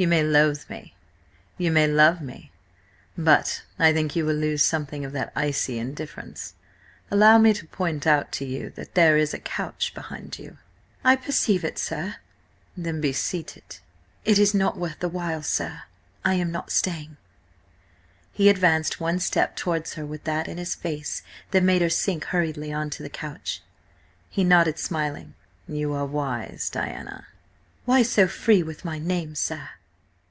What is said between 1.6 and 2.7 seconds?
may love me,